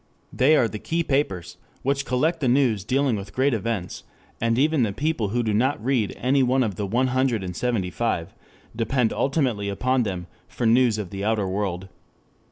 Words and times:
They 0.33 0.55
are 0.55 0.67
the 0.67 0.79
key 0.79 1.03
papers 1.03 1.57
which 1.83 2.05
collect 2.05 2.39
the 2.39 2.47
news 2.47 2.83
dealing 2.83 3.15
with 3.15 3.35
great 3.35 3.53
events, 3.53 4.01
and 4.41 4.57
even 4.57 4.81
the 4.81 4.93
people 4.93 5.27
who 5.27 5.43
do 5.43 5.53
not 5.53 5.85
read 5.85 6.15
any 6.17 6.41
one 6.41 6.63
of 6.63 6.73
the 6.73 6.87
one 6.87 7.09
hundred 7.09 7.43
and 7.43 7.55
seventy 7.55 7.91
five 7.91 8.33
depend 8.75 9.13
ultimately 9.13 9.69
upon 9.69 10.01
them 10.01 10.25
for 10.47 10.65
news 10.65 10.97
of 10.97 11.11
the 11.11 11.23
outer 11.23 11.47
world. 11.47 11.87